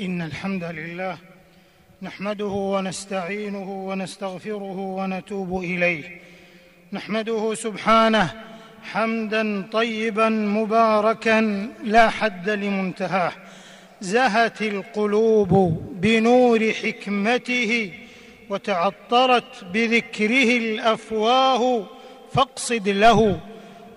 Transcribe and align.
إن 0.00 0.22
الحمد 0.22 0.64
لله 0.64 1.18
نحمده 2.02 2.44
ونستعينه 2.44 3.86
ونستغفره 3.88 4.78
ونتوب 4.78 5.62
إليه. 5.64 6.20
نحمده 6.92 7.54
سبحانه 7.54 8.30
حمدا 8.82 9.62
طيبا 9.72 10.28
مباركا 10.28 11.68
لا 11.84 12.10
حد 12.10 12.50
لمنتهاه. 12.50 13.32
زهت 14.00 14.62
القلوب 14.62 15.52
بنور 16.00 16.72
حكمته 16.72 17.92
وتعطرت 18.50 19.64
بذكره 19.64 20.56
الأفواه 20.56 21.86
فاقصد 22.32 22.88
له 22.88 23.40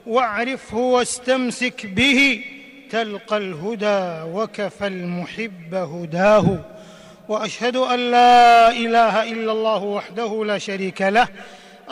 واعرفه 0.08 0.78
واستمسك 0.78 1.86
به 1.86 2.44
تلقى 2.92 3.38
الهدى 3.38 4.32
وكفى 4.34 4.88
المحب 4.88 5.76
هداه. 5.76 6.60
وأشهد 7.30 7.76
أن 7.76 8.12
لا 8.12 8.72
إله 8.72 9.32
إلا 9.32 9.52
الله 9.52 9.84
وحده 9.84 10.46
لا 10.46 10.58
شريك 10.58 11.02
له 11.02 11.28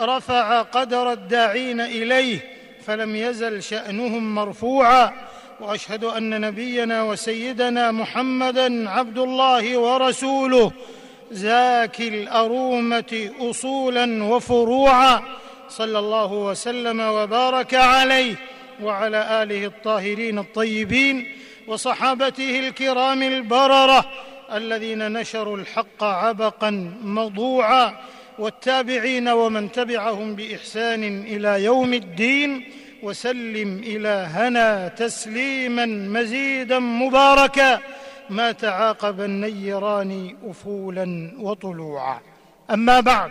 رفع 0.00 0.62
قدر 0.62 1.12
الداعين 1.12 1.80
إليه 1.80 2.38
فلم 2.86 3.16
يزل 3.16 3.62
شأنهم 3.62 4.34
مرفوعا. 4.34 5.12
وأشهد 5.60 6.04
أن 6.04 6.40
نبينا 6.40 7.02
وسيدنا 7.02 7.92
محمدا 7.92 8.90
عبد 8.90 9.18
الله 9.18 9.78
ورسوله 9.78 10.72
زاكي 11.30 12.08
الأرومة 12.08 13.30
أصولا 13.40 14.24
وفروعا. 14.24 15.22
صلى 15.68 15.98
الله 15.98 16.32
وسلم 16.32 17.00
وبارك 17.00 17.74
عليه. 17.74 18.34
وعلى 18.82 19.42
آله 19.42 19.66
الطاهرين 19.66 20.38
الطيبين 20.38 21.26
وصحابته 21.66 22.58
الكرام 22.58 23.22
البررة 23.22 24.04
الذين 24.52 25.12
نشروا 25.12 25.56
الحق 25.56 26.04
عبقا 26.04 26.70
مضوعا 27.02 27.96
والتابعين 28.38 29.28
ومن 29.28 29.72
تبعهم 29.72 30.34
بإحسان 30.34 31.22
إلى 31.26 31.64
يوم 31.64 31.94
الدين 31.94 32.64
وسلم 33.02 33.82
الهنا 33.86 34.88
تسليما 34.88 35.86
مزيدا 35.86 36.78
مباركا 36.78 37.80
ما 38.30 38.52
تعاقب 38.52 39.20
النيران 39.20 40.36
أفولا 40.46 41.32
وطلوعا. 41.38 42.20
أما 42.70 43.00
بعد 43.00 43.30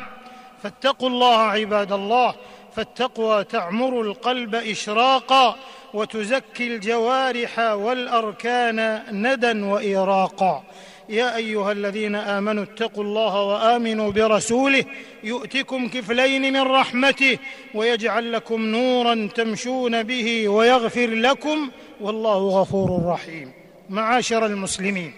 فاتقوا 0.63 1.09
الله 1.09 1.37
عباد 1.37 1.91
الله 1.91 2.35
فالتقوى 2.75 3.43
تعمر 3.43 4.01
القلب 4.01 4.55
إشراقا 4.55 5.55
وتزكي 5.93 6.67
الجوارح 6.67 7.59
والأركان 7.59 9.01
ندى 9.11 9.61
وايراقا 9.61 10.63
يا 11.09 11.35
أيها 11.35 11.71
الذين 11.71 12.15
آمنوا 12.15 12.63
اتقوا 12.63 13.03
الله 13.03 13.41
وآمنوا 13.43 14.11
برسوله 14.11 14.85
يؤتكم 15.23 15.87
كفلين 15.87 16.53
من 16.53 16.61
رحمته 16.61 17.37
ويجعل 17.73 18.31
لكم 18.31 18.61
نورا 18.61 19.29
تمشون 19.35 20.03
به 20.03 20.49
ويغفر 20.49 21.07
لكم 21.07 21.69
والله 22.01 22.37
غفور 22.37 23.05
رحيم. 23.05 23.51
معاشر 23.89 24.45
المسلمين 24.45 25.13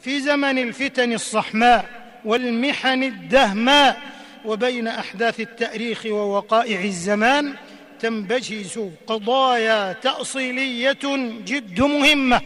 في 0.00 0.20
زمن 0.20 0.58
الفتن 0.58 1.12
الصحماء 1.12 1.84
والمحن 2.24 3.02
الدهماء 3.02 4.00
وبين 4.44 4.88
أحداث 4.88 5.40
التأريخ 5.40 6.06
ووقائع 6.06 6.84
الزمان 6.84 7.54
تنبجز 8.00 8.80
قضايا 9.06 9.92
تأصيلية 9.92 10.98
جد 11.44 11.80
مهمة 11.80 12.40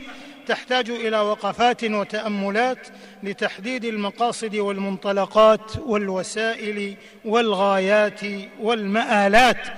تحتاج 0.46 0.90
إلى 0.90 1.18
وقفات 1.20 1.84
وتأملات 1.84 2.88
لتحديد 3.22 3.84
المقاصد 3.84 4.56
والمنطلقات 4.56 5.76
والوسائل 5.86 6.96
والغايات 7.24 8.20
والمآلات 8.60 9.68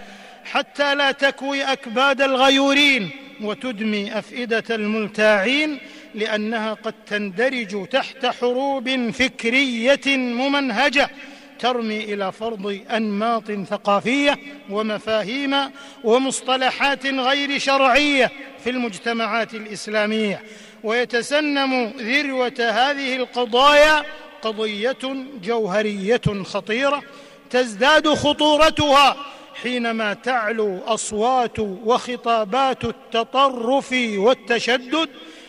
حتى 0.44 0.94
لا 0.94 1.12
تكوي 1.12 1.62
أكباد 1.62 2.20
الغيورين 2.22 3.10
وتدمي 3.40 4.18
أفئدة 4.18 4.64
الملتاعين 4.70 5.78
لأنها 6.14 6.74
قد 6.74 6.94
تندرج 7.06 7.88
تحت 7.88 8.26
حروب 8.26 9.10
فكرية 9.10 10.16
ممنهجة 10.16 11.10
ترمي 11.58 12.04
إلى 12.04 12.32
فرض 12.32 12.80
أنماط 12.90 13.52
ثقافية 13.52 14.38
ومفاهيم 14.70 15.56
ومصطلحات 16.04 17.06
غير 17.06 17.58
شرعية 17.58 18.30
في 18.64 18.70
المجتمعات 18.70 19.54
الإسلامية. 19.54 20.42
ويتسنم 20.84 21.92
ذروة 21.98 22.54
هذه 22.58 23.16
القضايا 23.16 24.04
قضية 24.42 25.26
جوهرية 25.42 26.42
خطيرة 26.44 27.02
تزداد 27.50 28.08
خطورتها 28.08 29.16
حينما 29.62 30.14
تعلو 30.14 30.78
أصوات 30.86 31.58
وخطابات 31.58 32.84
التطرف 32.84 33.94
والتشدد 34.16 35.08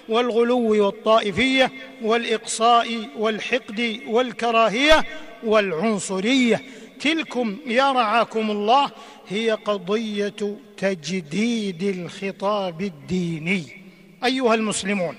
والغلو 0.09 0.85
والطائفية 0.85 1.72
والإقصاء 2.01 3.09
والحقد 3.17 3.99
والكراهية 4.07 5.05
والعنصرية. 5.45 6.61
تلكم 7.00 7.57
يا 7.66 7.91
رعاكم 7.91 8.51
الله 8.51 8.91
هي 9.28 9.51
قضية 9.51 10.57
تجديد 10.78 11.83
الخطاب 11.83 12.81
الديني. 12.81 13.63
أيها 14.25 14.53
المسلمون 14.53 15.17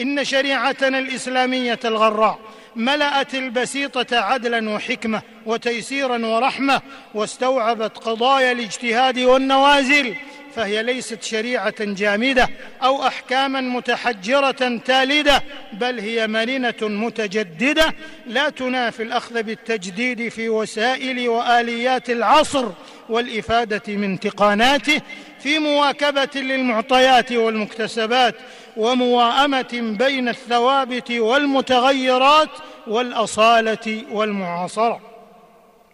إن 0.00 0.24
شريعتنا 0.24 0.98
الإسلامية 0.98 1.80
الغراء 1.84 2.38
ملأت 2.76 3.34
البسيطة 3.34 4.16
عدلا 4.16 4.70
وحكمة 4.70 5.22
وتيسيرا 5.46 6.26
ورحمة 6.26 6.82
واستوعبت 7.14 7.98
قضايا 7.98 8.52
الاجتهاد 8.52 9.18
والنوازل. 9.18 10.14
فهي 10.54 10.82
ليست 10.82 11.22
شريعة 11.22 11.84
جامدة 11.84 12.48
أو 12.82 13.06
أحكاما 13.06 13.60
متحجرة 13.60 14.80
تالدة 14.84 15.42
بل 15.72 16.00
هي 16.00 16.26
مرنه 16.26 16.74
متجددة 16.82 17.94
لا 18.26 18.48
تنافي 18.48 19.02
الأخذ 19.02 19.42
بالتجديد 19.42 20.28
في 20.28 20.48
وسائل 20.48 21.28
وآليات 21.28 22.10
العصر 22.10 22.68
والإفادة 23.08 23.82
من 23.94 24.20
تقاناته 24.20 25.00
في 25.40 25.58
مواكبة 25.58 26.40
للمعطيات 26.40 27.32
والمكتسبات 27.32 28.34
ومواءمة 28.76 29.96
بين 29.98 30.28
الثوابت 30.28 31.10
والمتغيرات 31.10 32.50
والأصالة 32.86 34.02
والمعاصرة. 34.10 35.00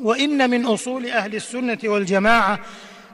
وإن 0.00 0.50
من 0.50 0.66
أصول 0.66 1.06
أهل 1.06 1.34
السنة 1.34 1.78
والجماعة 1.84 2.60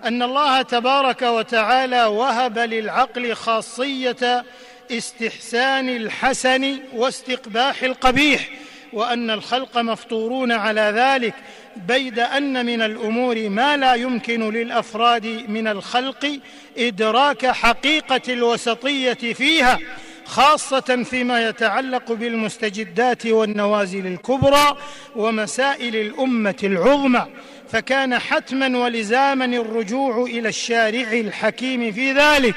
أن 0.04 0.22
الله 0.22 0.62
تبارك 0.62 1.22
وتعالى 1.22 2.04
وهب 2.04 2.58
للعقل 2.58 3.34
خاصية 3.34 4.44
استحسان 4.90 5.88
الحسن 5.88 6.78
واستقباح 6.94 7.82
القبيح 7.82 8.48
وأن 8.92 9.30
الخلق 9.30 9.78
مفطورون 9.78 10.52
على 10.52 10.80
ذلك 10.80 11.34
بيد 11.76 12.18
أن 12.18 12.66
من 12.66 12.82
الأمور 12.82 13.48
ما 13.48 13.76
لا 13.76 13.94
يمكن 13.94 14.50
للأفراد 14.50 15.26
من 15.26 15.68
الخلق 15.68 16.40
إدراك 16.78 17.46
حقيقة 17.46 18.32
الوسطية 18.32 19.12
فيها 19.12 19.78
خاصة 20.24 21.04
فيما 21.10 21.48
يتعلق 21.48 22.12
بالمستجدات 22.12 23.26
والنوازل 23.26 24.06
الكبرى 24.06 24.76
ومسائل 25.16 25.96
الأمة 25.96 26.56
العظمى. 26.64 27.26
فكان 27.72 28.18
حتما 28.18 28.78
ولزاما 28.78 29.44
الرجوع 29.44 30.24
إلى 30.24 30.48
الشارع 30.48 31.12
الحكيم 31.12 31.92
في 31.92 32.12
ذلك. 32.12 32.54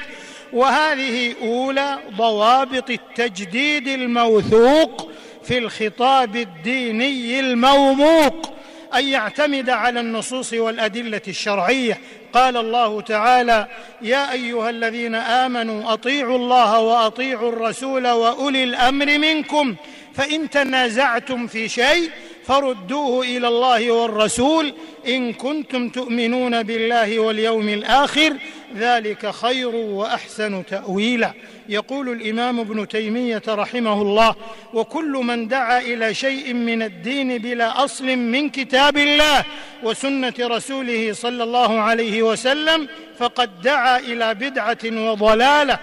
وهذه 0.52 1.34
أولى 1.42 1.98
ضوابط 2.16 2.90
التجديد 2.90 3.88
الموثوق 3.88 5.10
في 5.44 5.58
الخطاب 5.58 6.36
الديني 6.36 7.40
الموموق 7.40 8.56
أن 8.94 9.08
يعتمد 9.08 9.70
على 9.70 10.00
النصوص 10.00 10.52
والأدلة 10.52 11.22
الشرعية. 11.28 12.00
قال 12.32 12.56
الله 12.56 13.00
تعالى 13.00 13.66
يا 14.02 14.32
أيها 14.32 14.70
الذين 14.70 15.14
آمنوا 15.14 15.92
أطيعوا 15.92 16.36
الله 16.36 16.80
وأطيعوا 16.80 17.52
الرسول 17.52 18.08
وأولي 18.08 18.64
الأمر 18.64 19.18
منكم 19.18 19.76
فإن 20.14 20.50
تنازعتم 20.50 21.46
في 21.46 21.68
شيء 21.68 22.10
فردوه 22.46 23.24
إلى 23.24 23.48
الله 23.48 23.90
والرسول 23.90 24.74
إن 25.08 25.32
كنتم 25.32 25.88
تؤمنون 25.88 26.62
بالله 26.62 27.18
واليوم 27.18 27.68
الآخر 27.68 28.36
ذلك 28.76 29.30
خير 29.30 29.74
وأحسن 29.74 30.66
تأويلا. 30.66 31.32
يقول 31.68 32.08
الإمام 32.08 32.60
ابن 32.60 32.88
تيمية 32.88 33.42
رحمه 33.48 34.02
الله 34.02 34.34
وكل 34.74 35.12
من 35.12 35.48
دعا 35.48 35.80
إلى 35.80 36.14
شيء 36.14 36.54
من 36.54 36.82
الدين 36.82 37.38
بلا 37.38 37.84
أصل 37.84 38.06
من 38.16 38.50
كتاب 38.50 38.96
الله 38.96 39.44
وسنة 39.82 40.34
رسوله 40.40 41.12
صلى 41.12 41.44
الله 41.44 41.80
عليه 41.80 42.22
وسلم 42.22 42.88
فقد 43.18 43.62
دعا 43.62 43.98
إلى 43.98 44.34
بدعة 44.34 44.84
وضلالة. 44.84 45.78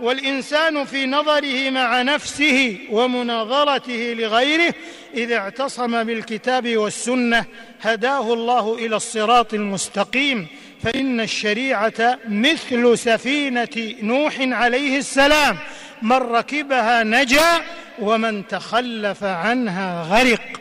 والإنسان 0.00 0.84
في 0.84 1.06
نظره 1.06 1.70
مع 1.70 2.02
نفسه 2.02 2.78
ومناظرته 2.90 4.14
لغيره 4.18 4.74
اذا 5.14 5.36
اعتصم 5.36 6.04
بالكتاب 6.04 6.76
والسنة 6.76 7.44
هداه 7.80 8.32
الله 8.32 8.74
إلى 8.74 8.96
الصراط 8.96 9.54
المستقيم 9.54 10.46
فإن 10.82 11.20
الشريعة 11.20 12.18
مثل 12.28 12.98
سفينة 12.98 13.94
نوح 14.02 14.34
عليه 14.38 14.98
السلام 14.98 15.56
من 16.02 16.16
ركبها 16.16 17.02
نجا 17.02 17.60
ومن 17.98 18.46
تخلف 18.46 19.24
عنها 19.24 20.02
غرق. 20.02 20.60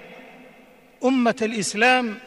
أمة 1.06 1.36
الإسلام 1.42 2.18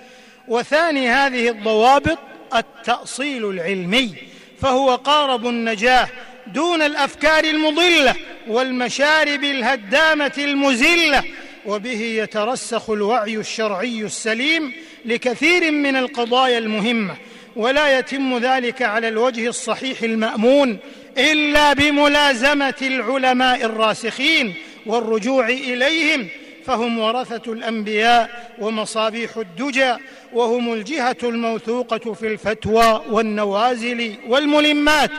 وثاني 0.48 1.08
هذه 1.08 1.48
الضوابط 1.48 2.18
التأصيل 2.54 3.50
العلمي 3.50 4.14
فهو 4.60 4.94
قارب 4.94 5.46
النجاة 5.46 6.08
دون 6.46 6.82
الأفكار 6.82 7.44
المضلة 7.44 8.14
والمشارب 8.48 9.44
الهدامة 9.44 10.32
المزلة 10.38 11.22
وبه 11.66 12.00
يترسخ 12.00 12.90
الوعي 12.90 13.36
الشرعي 13.36 14.02
السليم 14.02 14.72
لكثير 15.04 15.70
من 15.70 15.96
القضايا 15.96 16.58
المهمة. 16.58 17.14
ولا 17.56 17.98
يتم 17.98 18.38
ذلك 18.38 18.82
على 18.82 19.08
الوجه 19.08 19.48
الصحيح 19.48 20.02
المأمون 20.02 20.78
إلا 21.18 21.72
بملازمة 21.72 22.74
العلماء 22.82 23.64
الراسخين 23.64 24.54
والرجوع 24.86 25.48
إليهم 25.48 26.28
فهم 26.66 26.98
ورثة 26.98 27.52
الأنبياء 27.52 28.52
ومصابيح 28.58 29.36
الدجى 29.36 29.94
وهم 30.32 30.72
الجهة 30.72 31.16
الموثوقة 31.22 32.12
في 32.12 32.26
الفتوى 32.26 33.02
والنوازل 33.10 34.14
والملمات. 34.28 35.10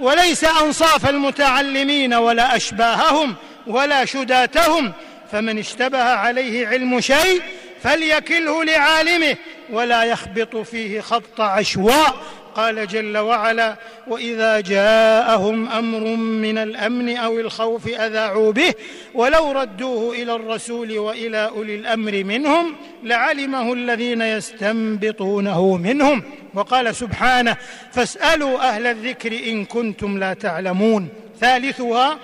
وليس 0.00 0.44
أنصاف 0.44 1.08
المتعلمين 1.08 2.14
ولا 2.14 2.56
أشباههم 2.56 3.34
ولا 3.66 4.04
شداتهم 4.04 4.92
فمن 5.32 5.58
اشتبه 5.58 6.02
عليه 6.02 6.66
علم 6.66 7.00
شيء 7.00 7.42
فليكله 7.82 8.64
لعالمه 8.64 9.36
ولا 9.70 10.04
يخبط 10.04 10.56
فيه 10.56 11.00
خبط 11.00 11.40
عشواء. 11.40 12.16
قال 12.56 12.86
جل 12.86 13.18
وعلا 13.18 13.76
وإذا 14.06 14.60
جاءهم 14.60 15.68
أمر 15.68 16.00
من 16.16 16.58
الأمن 16.58 17.16
أو 17.16 17.40
الخوف 17.40 17.88
أذاعوا 17.88 18.52
به 18.52 18.74
ولو 19.14 19.52
ردوه 19.52 20.14
إلى 20.14 20.34
الرسول 20.34 20.98
وإلى 20.98 21.48
أولي 21.56 21.74
الأمر 21.74 22.24
منهم 22.24 22.76
لعلمه 23.02 23.72
الذين 23.72 24.22
يستنبطونه 24.22 25.76
منهم. 25.76 26.22
وقال 26.56 26.96
سبحانه 26.96 27.56
فاسألوا 27.92 28.68
أهل 28.68 28.86
الذكر 28.86 29.32
إن 29.32 29.64
كنتم 29.64 30.18
لا 30.18 30.34
تعلمون. 30.34 31.08
ثالثها 31.40 32.18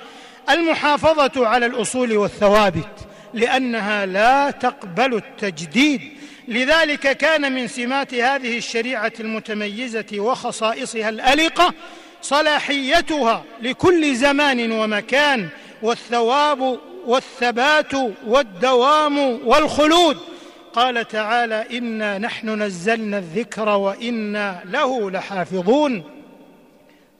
المحافظة 0.51 1.47
على 1.47 1.67
الأصول 1.67 2.17
والثوابت 2.17 3.07
لأنها 3.35 4.07
لا 4.07 4.51
تقبل 4.51 5.15
التجديد. 5.15 6.01
لذلك 6.49 7.17
كان 7.17 7.53
من 7.53 7.69
سمات 7.69 8.15
هذه 8.15 8.59
الشريعة 8.59 9.13
المتميزة 9.21 10.07
وخصائصها 10.17 11.09
الألقة 11.09 11.75
صلاحيتها 12.23 13.45
لكل 13.63 14.15
زمان 14.15 14.73
ومكان 14.73 15.49
والثواب 15.83 16.79
والثبات 17.07 17.93
والدوام 18.27 19.19
والخلود. 19.45 20.32
قال 20.75 21.09
تعالى 21.09 21.79
إنا 21.79 22.19
نحن 22.19 22.63
نزلنا 22.63 23.19
الذكر 23.19 23.69
وإنا 23.69 24.63
له 24.65 25.11
لحافظون. 25.11 26.05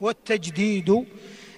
والتجديد 0.01 1.05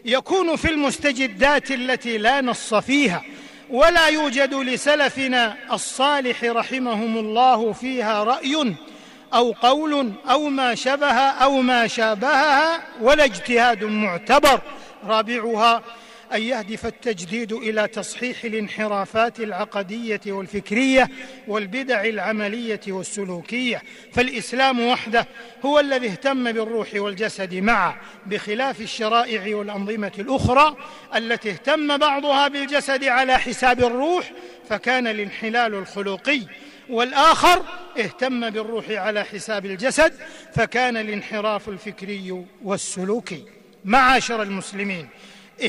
يكون 0.04 0.56
في 0.56 0.70
المستجدات 0.70 1.70
التي 1.70 2.18
لا 2.18 2.40
نص 2.40 2.74
فيها 2.74 3.22
ولا 3.70 4.08
يوجد 4.08 4.54
لسلفنا 4.54 5.56
الصالح 5.72 6.44
رحمهم 6.44 7.18
الله 7.18 7.72
فيها 7.72 8.24
رأي 8.24 8.74
أو 9.34 9.52
قول 9.52 10.12
أو 10.30 10.48
ما 10.48 10.74
شبه 10.74 11.14
أو 11.16 11.62
ما 11.62 11.86
شابهها 11.86 12.80
ولا 13.00 13.24
اجتهاد 13.24 13.84
معتبر. 13.84 14.60
رابعها 15.06 15.82
أن 16.32 16.42
يهدف 16.42 16.86
التجديد 16.86 17.52
إلى 17.52 17.88
تصحيح 17.88 18.44
الانحرافات 18.44 19.40
العقدية 19.40 20.20
والفكرية 20.26 21.08
والبدع 21.48 22.04
العملية 22.04 22.80
والسلوكية. 22.88 23.82
فالإسلام 24.12 24.80
وحده 24.80 25.26
هو 25.64 25.80
الذي 25.80 26.06
اهتم 26.06 26.52
بالروح 26.52 26.88
والجسد 26.94 27.54
معا 27.54 27.96
بخلاف 28.26 28.80
الشرائع 28.80 29.56
والأنظمة 29.56 30.12
الأخرى 30.18 30.76
التي 31.16 31.50
اهتم 31.50 31.96
بعضها 31.96 32.48
بالجسد 32.48 33.04
على 33.04 33.38
حساب 33.38 33.84
الروح 33.84 34.32
فكان 34.68 35.06
الانحلال 35.06 35.74
الخلقي. 35.74 36.40
والآخر 36.88 37.62
اهتم 37.98 38.50
بالروح 38.50 38.90
على 38.90 39.24
حساب 39.24 39.66
الجسد 39.66 40.12
فكان 40.54 40.96
الانحراف 40.96 41.68
الفكري 41.68 42.44
والسلوكي. 42.62 43.44
معاشر 43.84 44.42
المسلمين 44.42 45.08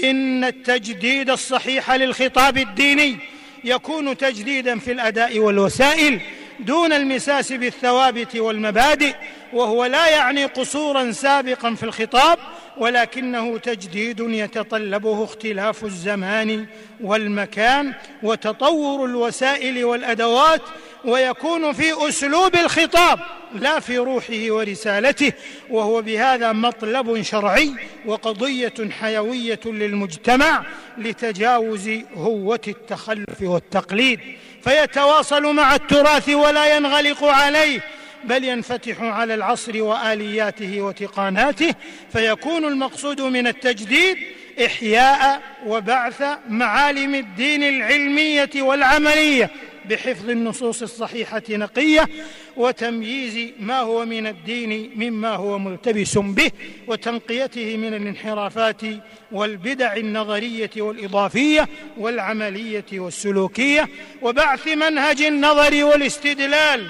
إن 0.03 0.43
التجديد 0.43 1.29
الصحيح 1.29 1.91
للخطاب 1.91 2.57
الديني 2.57 3.17
يكون 3.63 4.17
تجديدا 4.17 4.79
في 4.79 4.91
الأداء 4.91 5.39
والوسائل 5.39 6.19
دون 6.59 6.93
المساس 6.93 7.51
بالثوابت 7.51 8.35
والمبادئ 8.35 9.15
وهو 9.53 9.85
لا 9.85 10.07
يعني 10.07 10.45
قصورا 10.45 11.11
سابقا 11.11 11.73
في 11.73 11.83
الخطاب 11.83 12.37
ولكنه 12.77 13.57
تجديد 13.57 14.19
يتطلبه 14.19 15.23
اختلاف 15.23 15.83
الزمان 15.83 16.65
والمكان 17.01 17.93
وتطور 18.23 19.05
الوسائل 19.05 19.85
والأدوات 19.85 20.61
ويكون 21.05 21.73
في 21.73 22.09
أسلوب 22.09 22.55
الخطاب 22.55 23.19
لا 23.53 23.79
في 23.79 23.97
روحه 23.97 24.45
ورسالته 24.49 25.31
وهو 25.69 26.01
بهذا 26.01 26.51
مطلب 26.51 27.21
شرعي 27.21 27.71
وقضية 28.05 28.73
حيوية 28.99 29.59
للمجتمع 29.65 30.65
لتجاوز 30.97 31.89
هوة 32.15 32.61
التخلف 32.67 33.41
والتقليد. 33.41 34.19
فيتواصل 34.63 35.43
مع 35.43 35.75
التراث 35.75 36.29
ولا 36.29 36.75
ينغلق 36.75 37.23
عليه 37.23 37.79
بل 38.23 38.43
ينفتح 38.43 39.01
على 39.01 39.33
العصر 39.33 39.83
وآلياته 39.83 40.81
وتقاناته. 40.81 41.73
فيكون 42.13 42.65
المقصود 42.65 43.21
من 43.21 43.47
التجديد 43.47 44.17
إحياء 44.65 45.41
وبعث 45.65 46.23
معالم 46.49 47.15
الدين 47.15 47.63
العلمية 47.63 48.49
والعملية. 48.55 49.51
بحفظ 49.89 50.29
النصوص 50.29 50.81
الصحيحة 50.81 51.43
نقية 51.49 52.09
وتمييز 52.57 53.51
ما 53.59 53.79
هو 53.79 54.05
من 54.05 54.27
الدين 54.27 54.91
مما 54.95 55.29
هو 55.29 55.59
ملتبس 55.59 56.17
به 56.17 56.51
وتنقيته 56.87 57.77
من 57.77 57.93
الانحرافات 57.93 58.81
والبدع 59.31 59.95
النظرية 59.95 60.71
والإضافية 60.77 61.69
والعملية 61.97 62.85
والسلوكية 62.93 63.89
وبعث 64.21 64.67
منهج 64.67 65.21
النظر 65.21 65.85
والاستدلال 65.85 66.89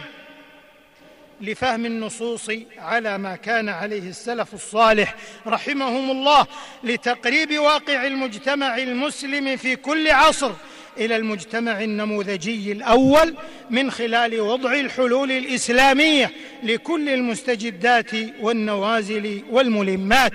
لفهم 1.41 1.85
النصوص 1.85 2.51
على 2.77 3.17
ما 3.17 3.35
كان 3.35 3.69
عليه 3.69 4.09
السلف 4.09 4.53
الصالح 4.53 5.15
رحمهم 5.47 6.11
الله 6.11 6.47
لتقريب 6.83 7.59
واقع 7.59 8.07
المجتمع 8.07 8.77
المسلم 8.77 9.57
في 9.57 9.75
كل 9.75 10.11
عصر. 10.11 10.51
إلى 10.97 11.15
المجتمع 11.15 11.81
النموذجي 11.81 12.71
الأول 12.71 13.35
من 13.69 13.91
خلال 13.91 14.41
وضع 14.41 14.73
الحلول 14.73 15.31
الإسلامية 15.31 16.31
لكل 16.63 17.09
المستجدات 17.09 18.11
والنوازل 18.41 19.43
والملمات 19.49 20.31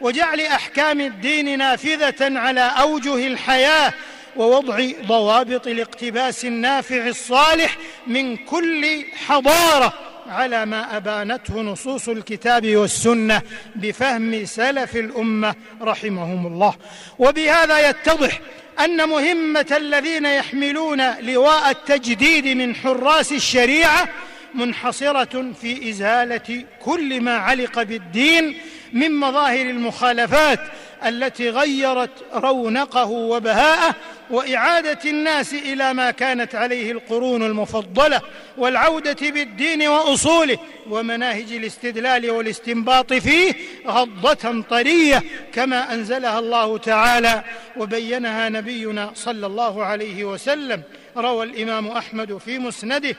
وجعل 0.00 0.40
أحكام 0.40 1.00
الدين 1.00 1.58
نافذة 1.58 2.38
على 2.38 2.60
أوجه 2.60 3.26
الحياة 3.26 3.92
ووضع 4.36 4.86
ضوابط 5.06 5.66
الاقتباس 5.66 6.44
النافع 6.44 7.06
الصالح 7.06 7.76
من 8.06 8.36
كل 8.36 9.04
حضارة 9.26 10.11
على 10.28 10.66
ما 10.66 10.96
أبانته 10.96 11.60
نصوص 11.62 12.08
الكتاب 12.08 12.76
والسنة 12.76 13.42
بفهم 13.74 14.44
سلف 14.44 14.96
الأمة 14.96 15.54
رحمهم 15.82 16.46
الله. 16.46 16.74
وبهذا 17.18 17.88
يتضح 17.88 18.40
أن 18.80 19.08
مهمة 19.08 19.74
الذين 19.76 20.26
يحملون 20.26 21.20
لواء 21.20 21.70
التجديد 21.70 22.46
من 22.46 22.74
حراس 22.74 23.32
الشريعة 23.32 24.08
منحصرة 24.54 25.52
في 25.60 25.90
إزالة 25.90 26.64
كل 26.80 27.20
ما 27.20 27.36
علق 27.36 27.82
بالدين 27.82 28.58
من 28.92 29.12
مظاهر 29.12 29.70
المخالفات 29.70 30.60
التي 31.06 31.50
غيرت 31.50 32.10
رونقه 32.34 33.10
وبهاءه 33.10 33.94
وإعادة 34.30 34.98
الناس 35.10 35.54
إلى 35.54 35.94
ما 35.94 36.10
كانت 36.10 36.54
عليه 36.54 36.92
القرون 36.92 37.42
المفضلة 37.42 38.20
والعودة 38.58 39.30
بالدين 39.30 39.88
وأصوله 39.88 40.58
ومناهج 40.90 41.52
الاستدلال 41.52 42.30
والاستنباط 42.30 43.12
فيه 43.12 43.54
غضة 43.86 44.62
طرية 44.70 45.22
كما 45.54 45.94
أنزلها 45.94 46.38
الله 46.38 46.78
تعالى 46.78 47.44
وبينها 47.76 48.48
نبينا 48.48 49.10
صلى 49.14 49.46
الله 49.46 49.84
عليه 49.84 50.24
وسلم. 50.24 50.82
روى 51.16 51.44
الإمام 51.46 51.88
أحمد 51.88 52.38
في 52.38 52.58
مسنده 52.58 53.16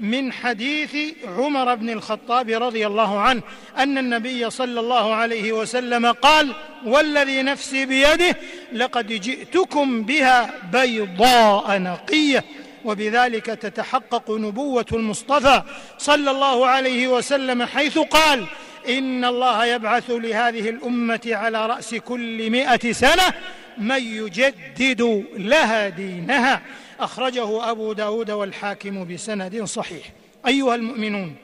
من 0.00 0.32
حديث 0.32 0.96
عمر 1.24 1.74
بن 1.74 1.90
الخطاب 1.90 2.50
رضي 2.50 2.86
الله 2.86 3.20
عنه 3.20 3.42
أن 3.78 3.98
النبي 3.98 4.50
صلى 4.50 4.80
الله 4.80 5.14
عليه 5.14 5.52
وسلم 5.52 6.06
قال 6.06 6.52
والذي 6.84 7.42
نفسي 7.42 7.86
بيده 7.86 8.36
لقد 8.72 9.06
جئتكم 9.06 10.02
بها 10.02 10.50
بيضاء 10.72 11.78
نقية 11.78 12.44
وبذلك 12.84 13.46
تتحقق 13.46 14.30
نبوة 14.30 14.86
المصطفى 14.92 15.62
صلى 15.98 16.30
الله 16.30 16.66
عليه 16.66 17.08
وسلم 17.08 17.62
حيث 17.62 17.98
قال 17.98 18.44
إن 18.88 19.24
الله 19.24 19.64
يبعث 19.66 20.10
لهذه 20.10 20.68
الأمة 20.68 21.20
على 21.26 21.66
رأس 21.66 21.94
كل 21.94 22.50
مائه 22.50 22.92
سنة 22.92 23.34
من 23.78 24.02
يجدد 24.02 25.24
لها 25.36 25.88
دينها 25.88 26.62
أخرجه 27.00 27.70
أبو 27.70 27.92
داود 27.92 28.30
والحاكم 28.30 29.14
بسند 29.14 29.64
صحيح. 29.64 30.12
أيها 30.46 30.74
المؤمنون 30.74 31.36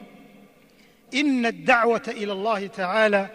إن 1.14 1.46
الدعوة 1.46 2.02
إلى 2.08 2.32
الله 2.32 2.66
تعالى 2.66 3.28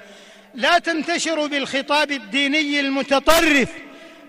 لا 0.54 0.80
تنتشر 0.80 1.48
بالخطاب 1.48 2.12
الديني 2.12 2.80
المتطرف 2.80 3.70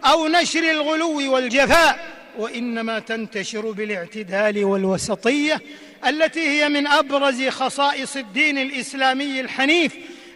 أو 0.04 0.28
نشر 0.28 0.71
الغلو 0.71 1.35
والجفاء 1.35 2.18
وإنما 2.38 2.99
تنتشر 2.99 3.71
بالاعتدال 3.71 4.64
والوسطية 4.64 5.61
التي 6.07 6.40
هي 6.40 6.68
من 6.68 6.87
أبرز 6.87 7.49
خصائص 7.49 8.16
الدين 8.16 8.59
الإسلامي 8.59 9.40
الحنيف 9.40 9.95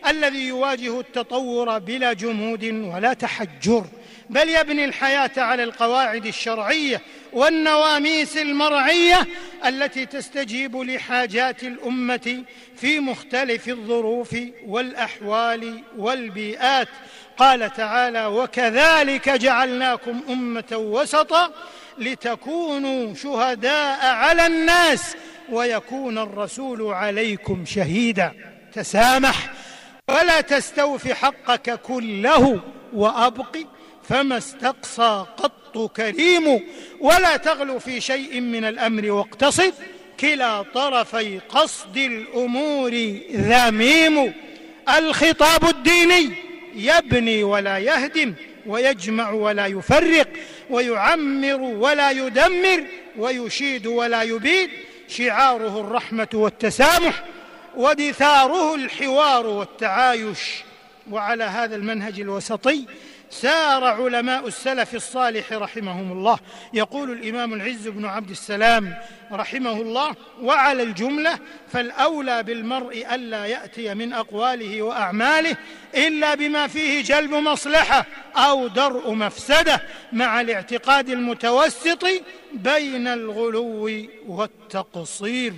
الذي 0.09 0.49
يواجه 0.49 1.01
التطور 1.01 1.79
بلا 1.79 2.13
جمود 2.13 2.65
ولا 2.65 3.13
تحجر. 3.13 3.85
بل 4.31 4.49
يبني 4.49 4.85
الحياة 4.85 5.31
على 5.37 5.65
القواعد 5.65 6.27
الشرعية 6.27 7.01
والنواميس 7.33 8.37
المرعية 8.37 9.27
التي 9.67 10.07
تستجيب 10.07 10.77
لحاجات 10.77 11.63
الأمة 11.63 12.45
في 12.77 13.01
مختلف 13.01 13.69
الظروف 13.69 14.37
والأحوال 14.67 15.83
والبيئات. 15.99 16.89
قال 17.37 17.73
تعالى 17.73 18.27
وكذلك 18.27 19.29
جعلناكم 19.29 20.21
أمة 20.29 20.73
وسطا 20.73 21.53
لتكونوا 21.99 23.15
شهداء 23.15 24.07
على 24.07 24.47
الناس 24.47 25.17
ويكون 25.51 26.19
الرسول 26.19 26.83
عليكم 26.83 27.65
شهيدا. 27.67 28.33
تسامح. 28.75 29.53
ولا 30.09 30.41
تستوف 30.41 31.09
حقك 31.09 31.81
كله 31.81 32.61
وابق 32.93 33.57
فما 34.09 34.39
استقصى 34.39 35.27
قط 35.37 35.93
كريم 35.97 36.61
ولا 37.01 37.37
تغلو 37.37 37.79
في 37.79 38.01
شيء 38.01 38.41
من 38.41 38.65
الأمر 38.65 39.11
واقتصد 39.11 39.75
كلا 40.21 40.63
طرفي 40.63 41.39
قصد 41.49 41.97
الأمور 41.97 42.91
ذميم 43.33 44.33
الخطاب 44.99 45.65
الديني 45.65 46.31
يبني 46.75 47.45
ولا 47.45 47.79
يهدم 47.79 48.35
ويجمع 48.67 49.31
ولا 49.31 49.67
يفرق 49.67 50.29
ويعمر 50.71 51.61
ولا 51.61 52.11
يدمر 52.11 52.85
ويشيد 53.19 53.87
ولا 53.87 54.23
يبيد. 54.23 54.71
شعاره 55.09 55.81
الرحمة 55.81 56.29
والتسامح 56.35 57.25
ودثاره 57.77 58.75
الحوار 58.75 59.47
والتعايش. 59.47 60.39
وعلى 61.11 61.45
هذا 61.45 61.77
المنهج 61.77 62.21
الوسطي 62.21 62.85
سار 63.33 63.85
علماء 63.85 64.47
السلف 64.47 64.95
الصالح 64.95 65.53
رحمهم 65.53 66.13
الله. 66.13 66.39
يقول 66.75 67.11
الإمام 67.11 67.53
العز 67.55 67.89
بن 67.89 68.05
عبد 68.05 68.31
السلام 68.31 68.95
رحمه 69.33 69.73
الله 69.73 70.15
وعلى 70.43 70.83
الجملة 70.83 71.39
فالأولى 71.73 72.43
بالمرء 72.43 73.15
ألا 73.15 73.47
يأتي 73.47 73.95
من 73.95 74.13
أقواله 74.13 74.83
وأعماله 74.83 75.57
إلا 75.95 76.35
بما 76.35 76.67
فيه 76.67 77.03
جلب 77.03 77.35
مصلحة 77.35 78.07
أو 78.37 78.69
درء 78.69 79.13
مفسدة 79.13 79.83
مع 80.13 80.41
الاعتقاد 80.41 81.09
المتوسط 81.09 82.05
بين 82.53 83.09
الغلو 83.09 83.91
والتقصير. 84.27 85.55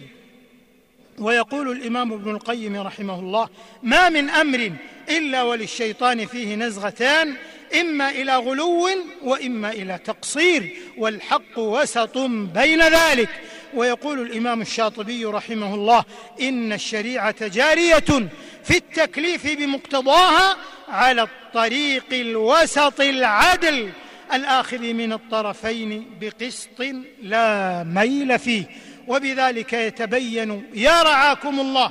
ويقول 1.19 1.71
الإمام 1.71 2.12
ابن 2.12 2.31
القيم 2.31 2.76
رحمه 2.76 3.19
الله 3.19 3.49
ما 3.83 4.09
من 4.09 4.31
أمر 4.31 4.73
إلا 5.09 5.43
وللشيطان 5.43 6.26
فيه 6.26 6.54
نزغتان 6.54 7.35
إما 7.81 8.11
إلى 8.11 8.37
غلو 8.37 8.88
وإما 9.23 9.71
إلى 9.71 9.99
تقصير 10.04 10.76
والحق 10.99 11.59
وسط 11.59 12.19
بين 12.54 12.83
ذلك. 12.83 13.28
ويقول 13.75 14.21
الإمام 14.21 14.61
الشاطبي 14.61 15.25
رحمه 15.25 15.75
الله 15.75 16.04
إن 16.40 16.73
الشريعة 16.73 17.47
جارية 17.47 18.28
في 18.64 18.76
التكليف 18.76 19.59
بمقتضاها 19.59 20.57
على 20.88 21.23
الطريق 21.23 22.04
الوسط 22.12 23.00
العدل 23.00 23.90
الآخذ 24.35 24.78
من 24.78 25.12
الطرفين 25.12 26.19
بقسط 26.21 26.83
لا 27.23 27.85
ميل 27.85 28.38
فيه. 28.38 28.64
وبذلك 29.09 29.73
يتبين 29.73 30.64
يا 30.75 31.02
رعاكم 31.02 31.61
الله 31.61 31.90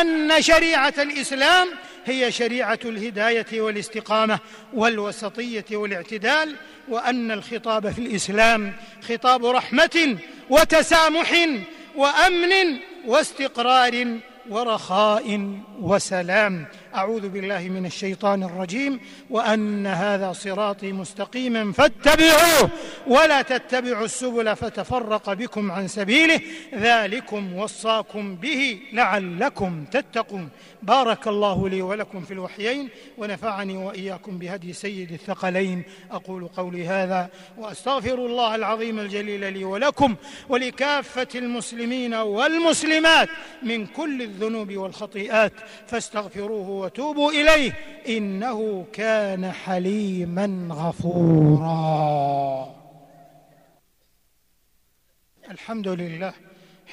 أن 0.00 0.42
شريعة 0.42 0.94
الإسلام 0.98 1.68
هي 2.08 2.32
شريعة 2.32 2.78
الهداية 2.84 3.60
والاستقامة 3.60 4.38
والوسطية 4.74 5.64
والاعتدال 5.72 6.56
وأن 6.88 7.30
الخطاب 7.30 7.90
في 7.90 7.98
الإسلام 7.98 8.72
خطاب 9.08 9.46
رحمة 9.46 10.16
وتسامح 10.50 11.48
وأمن 11.96 12.78
واستقرار 13.06 14.06
ورخاء 14.50 15.56
وسلام. 15.80 16.66
أعوذ 16.94 17.28
بالله 17.28 17.68
من 17.68 17.86
الشيطان 17.86 18.42
الرجيم 18.42 19.00
وأن 19.30 19.86
هذا 19.86 20.32
صراطي 20.32 20.92
مستقيما 20.92 21.72
فاتبعوه 21.72 22.70
ولا 23.06 23.42
تتبعوا 23.42 24.04
السبل 24.04 24.56
فتفرق 24.56 25.32
بكم 25.32 25.72
عن 25.72 25.88
سبيله 25.88 26.40
ذلكم 26.74 27.52
وصاكم 27.56 28.36
به 28.36 28.80
لعلكم 28.92 29.84
تتقون 29.84 30.48
بارك 30.82 31.28
الله 31.28 31.68
لي 31.68 31.82
ولكم 31.82 32.20
في 32.20 32.30
الوحيين 32.34 32.88
ونفعني 33.18 33.76
وإياكم 33.76 34.38
بهدي 34.38 34.72
سيد 34.72 35.12
الثقلين 35.12 35.82
أقول 36.10 36.48
قولي 36.48 36.86
هذا 36.86 37.30
وأستغفر 37.58 38.14
الله 38.14 38.54
العظيم 38.54 38.98
الجليل 38.98 39.52
لي 39.52 39.64
ولكم 39.64 40.14
ولكافة 40.48 41.28
المسلمين 41.34 42.14
والمسلمات 42.14 43.28
من 43.62 43.86
كل 43.86 44.22
الذنوب 44.22 44.76
والخطيئات 44.76 45.52
فاستغفروه 45.86 46.87
وتوبوا 46.88 47.32
إليه. 47.32 47.72
إنه 48.08 48.86
كان 48.92 49.52
حليما 49.52 50.68
غفورا. 50.70 51.68
الحمد 55.50 55.88
لله. 55.88 56.32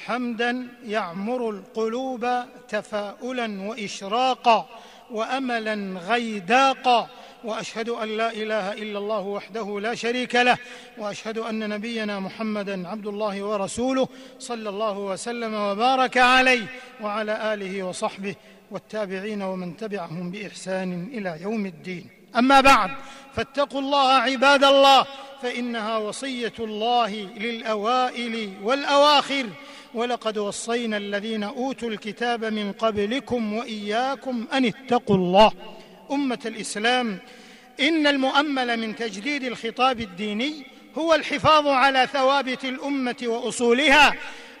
حمدا 0.04 0.68
يعمر 0.84 1.50
القلوب 1.50 2.26
تفاؤلا 2.68 3.62
واشراقا 3.62 4.68
واملا 5.10 6.00
غيداقا. 6.00 7.08
وأشهد 7.44 7.88
أن 7.88 8.16
لا 8.16 8.32
إله 8.32 8.72
إلا 8.72 8.98
الله 8.98 9.20
وحده 9.20 9.80
لا 9.80 9.94
شريك 9.94 10.34
له. 10.34 10.56
وأشهد 10.98 11.38
أن 11.38 11.68
نبينا 11.68 12.20
محمدا 12.20 12.88
عبد 12.88 13.06
الله 13.06 13.42
ورسوله 13.42 14.08
صلى 14.38 14.68
الله 14.68 14.98
وسلم 14.98 15.54
وبارك 15.54 16.16
عليه 16.18 16.66
وعلى 17.00 17.54
آله 17.54 17.82
وصحبه 17.82 18.34
والتابعين 18.70 19.42
ومن 19.42 19.76
تبعهم 19.76 20.30
بإحسان 20.30 21.08
إلى 21.12 21.38
يوم 21.42 21.66
الدين. 21.66 22.06
أما 22.36 22.60
بعد 22.60 22.90
فاتقوا 23.36 23.80
الله 23.80 24.12
عباد 24.12 24.64
الله 24.64 25.06
فإنها 25.42 25.96
وصية 25.96 26.52
الله 26.58 27.10
للأوائل 27.36 28.52
والأواخر. 28.62 29.46
ولقد 29.94 30.38
وصينا 30.38 30.96
الذين 30.96 31.42
أوتوا 31.42 31.88
الكتاب 31.88 32.44
من 32.44 32.72
قبلكم 32.72 33.52
وإياكم 33.52 34.46
أن 34.52 34.64
اتقوا 34.64 35.16
الله. 35.16 35.52
أمة 36.10 36.38
الإسلام 36.46 37.18
إن 37.80 38.06
المؤمل 38.06 38.76
من 38.76 38.96
تجديد 38.96 39.44
الخطاب 39.44 40.00
الديني 40.00 40.66
هو 40.98 41.14
الحفاظ 41.14 41.66
على 41.66 42.08
ثوابت 42.12 42.64
الأمة 42.64 43.16
وأصولها 43.22 44.14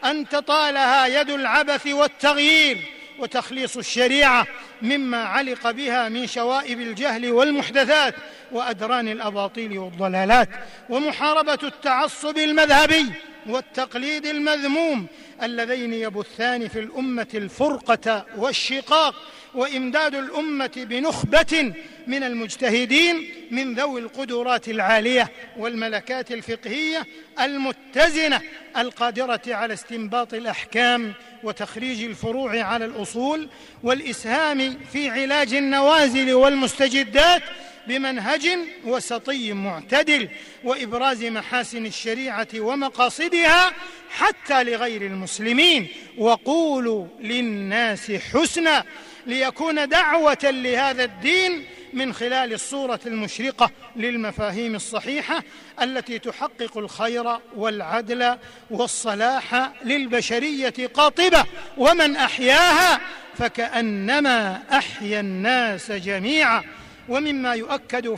أن 0.04 0.28
تطالها 0.28 1.06
يد 1.06 1.30
العبث 1.30 1.86
والتغيير. 1.86 2.95
وتخليص 3.18 3.76
الشريعة 3.76 4.46
مما 4.82 5.24
علق 5.24 5.70
بها 5.70 6.08
من 6.08 6.26
شوائب 6.26 6.80
الجهل 6.80 7.32
والمحدثات 7.32 8.14
وأدران 8.52 9.08
الأباطيل 9.08 9.78
والضلالات 9.78 10.48
ومحاربة 10.88 11.58
التعصب 11.62 12.38
المذهبي 12.38 13.06
والتقليد 13.46 14.26
المذموم 14.26 15.06
اللذين 15.42 15.94
يبثان 15.94 16.68
في 16.68 16.78
الأمة 16.78 17.28
الفرقة 17.34 18.26
والشقاق 18.36 19.14
وإمداد 19.54 20.14
الأمة 20.14 20.70
بنخبة 20.76 21.72
من 22.06 22.22
المجتهدين 22.22 23.30
من 23.50 23.74
ذوي 23.74 24.00
القدرات 24.00 24.68
العالية 24.68 25.30
والملكات 25.56 26.32
الفقهية 26.32 27.06
المتزنة 27.40 28.40
القادرة 28.76 29.40
على 29.46 29.74
استنباط 29.74 30.34
الأحكام 30.34 31.12
وتخريج 31.42 32.04
الفروع 32.04 32.62
على 32.62 32.84
الأصول 32.84 33.48
والإسهام 33.82 34.65
في 34.92 35.10
علاج 35.10 35.54
النوازل 35.54 36.32
والمستجدات 36.32 37.42
بمنهج 37.86 38.48
وسطي 38.84 39.52
معتدل 39.52 40.28
وإبراز 40.64 41.24
محاسن 41.24 41.86
الشريعة 41.86 42.48
ومقاصدها 42.56 43.72
حتى 44.10 44.64
لغير 44.64 45.02
المسلمين. 45.02 45.88
وقولوا 46.18 47.06
للناس 47.20 48.10
حسنا 48.10 48.84
ليكون 49.26 49.88
دعوة 49.88 50.38
لهذا 50.44 51.04
الدين 51.04 51.64
من 51.92 52.12
خلال 52.12 52.52
الصورة 52.52 53.00
المشرقة 53.06 53.70
للمفاهيم 53.96 54.74
الصحيحة 54.74 55.42
التي 55.82 56.18
تحقق 56.18 56.78
الخير 56.78 57.38
والعدل 57.56 58.36
والصلاح 58.70 59.72
للبشرية 59.84 60.74
قاطبة. 60.94 61.44
ومن 61.76 62.16
أحياها 62.16 63.00
فكأنما 63.38 64.62
أحيا 64.72 65.20
الناس 65.20 65.92
جميعا 65.92 66.62
ومما 67.08 67.54
يؤكد 67.54 68.14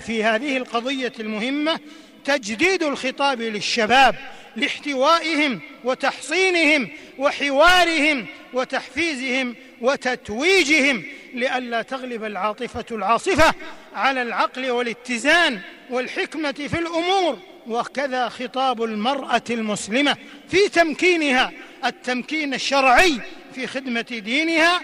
في 0.00 0.24
هذه 0.24 0.56
القضية 0.56 1.12
المهمة 1.20 1.80
تجديد 2.24 2.82
الخطاب 2.82 3.40
للشباب 3.40 4.14
لاحتوائهم 4.56 5.60
وتحصينهم 5.84 6.88
وحوارهم 7.18 8.26
وتحفيزهم 8.52 9.56
وتتويجهم 9.80 11.04
لئلا 11.34 11.82
تغلب 11.82 12.24
العاطفة 12.24 12.84
العاصفة 12.90 13.54
على 13.94 14.22
العقل 14.22 14.70
والاتزان 14.70 15.60
والحكمة 15.90 16.52
في 16.52 16.78
الأمور. 16.78 17.38
وكذا 17.66 18.28
خطاب 18.28 18.82
المرأة 18.82 19.42
المسلمة 19.50 20.16
في 20.48 20.68
تمكينها 20.68 21.52
التمكين 21.84 22.54
الشرعي 22.54 23.20
في 23.52 23.66
خدمة 23.66 24.00
دينها 24.24 24.80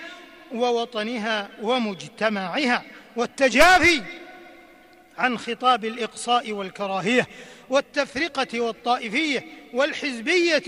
ووطنها 0.55 1.49
ومجتمعها 1.63 2.83
والتجافي 3.17 4.03
عن 5.19 5.39
خطاب 5.39 5.85
الإقصاء 5.85 6.53
والكراهية 6.53 7.27
والتفرقة 7.71 8.61
والطائفية 8.61 9.45
والحزبية 9.75 10.63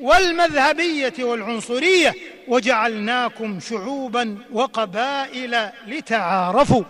والمذهبية 0.00 1.14
والعنصرية 1.18 2.14
وجعلناكم 2.48 3.60
شعوبا 3.60 4.38
وقبائل 4.52 5.70
لتعارفوا 5.86 6.82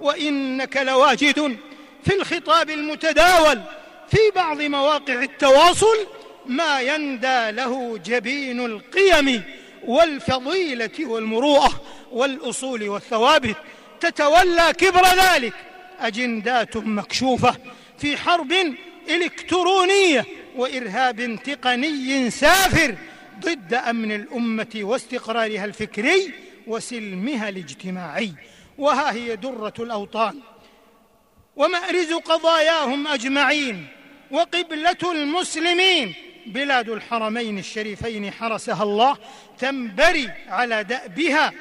وإنك 0.00 0.76
لواجد 0.76 1.56
في 2.04 2.14
الخطاب 2.14 2.70
المتداول 2.70 3.60
في 4.10 4.18
بعض 4.34 4.62
مواقع 4.62 5.22
التواصل 5.22 6.06
ما 6.46 6.80
يندى 6.80 7.50
له 7.50 7.98
جبين 7.98 8.60
القيم 8.64 9.42
والفضيلة 9.84 11.06
والمروءة 11.06 11.82
والأصول 12.12 12.88
والثوابت 12.88 13.56
تتولى 14.00 14.72
كبر 14.78 15.04
ذلك 15.04 15.54
أجندات 16.00 16.76
مكشوفة 16.76 17.56
في 17.98 18.16
حرب 18.16 18.52
إلكترونية 19.08 20.26
وإرهاب 20.56 21.38
تقني 21.44 22.30
سافر 22.30 22.94
ضد 23.40 23.74
أمن 23.74 24.12
الأمة 24.12 24.70
واستقرارها 24.76 25.64
الفكري 25.64 26.34
وسلمها 26.66 27.48
الاجتماعي. 27.48 28.32
وها 28.78 29.12
هي 29.12 29.36
درة 29.36 29.74
الأوطان. 29.78 30.40
ومأرز 31.56 32.12
قضاياهم 32.12 33.06
أجمعين 33.06 33.86
وقبلة 34.30 35.12
المسلمين. 35.12 36.14
بلاد 36.46 36.88
الحرمين 36.88 37.58
الشريفين 37.58 38.30
حرسها 38.30 38.82
الله 38.82 39.16
تنبري 39.58 40.30
على 40.48 40.84
دأبها 40.84 41.52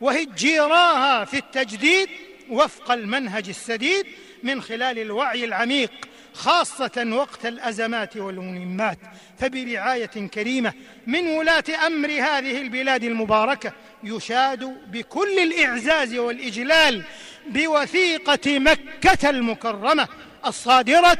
وهجيراها 0.00 1.24
في 1.24 1.36
التجديد 1.36 2.08
وفق 2.50 2.90
المنهج 2.90 3.48
السديد 3.48 4.06
من 4.42 4.62
خلال 4.62 4.98
الوعي 4.98 5.44
العميق 5.44 5.90
خاصة 6.34 7.06
وقت 7.12 7.46
الأزمات 7.46 8.16
والملمات 8.16 8.98
فبرعاية 9.38 10.06
كريمة 10.06 10.72
من 11.06 11.28
ولاة 11.28 11.86
أمر 11.86 12.08
هذه 12.10 12.60
البلاد 12.60 13.04
المباركة 13.04 13.72
يشاد 14.04 14.64
بكل 14.90 15.38
الإعزاز 15.38 16.14
والإجلال 16.14 17.02
بوثيقة 17.48 18.58
مكة 18.58 19.30
المكرمة 19.30 20.08
الصادرة 20.46 21.18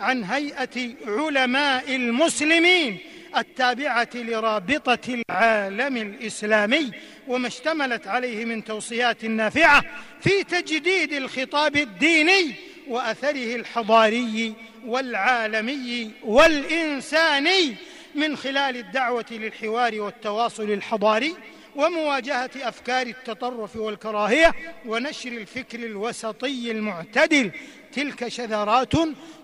عن 0.00 0.24
هيئة 0.24 0.94
علماء 1.06 1.96
المسلمين 1.96 2.98
التابعة 3.36 4.08
لرابطة 4.14 5.22
العالم 5.30 5.96
الإسلامي 5.96 6.90
وما 7.28 7.48
اشتملت 7.48 8.06
عليه 8.06 8.44
من 8.44 8.64
توصيات 8.64 9.24
نافعة 9.24 9.82
في 10.20 10.44
تجديد 10.44 11.12
الخطاب 11.12 11.76
الديني 11.76 12.54
وأثره 12.88 13.54
الحضاري 13.56 14.54
والعالمي 14.86 16.10
والإنساني 16.24 17.74
من 18.14 18.36
خلال 18.36 18.76
الدعوة 18.76 19.26
للحوار 19.30 20.00
والتواصل 20.00 20.70
الحضاري 20.70 21.34
ومواجهة 21.76 22.50
أفكار 22.56 23.06
التطرف 23.06 23.76
والكراهية 23.76 24.52
ونشر 24.86 25.28
الفكر 25.28 25.78
الوسطي 25.78 26.70
المعتدل. 26.70 27.50
تلك 27.92 28.28
شذرات 28.28 28.92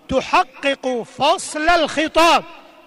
تحقق 0.09 1.03
فصل 1.03 1.69
الخطاب 1.69 2.43